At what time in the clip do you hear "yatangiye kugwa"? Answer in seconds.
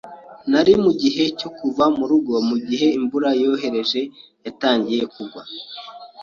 4.45-5.41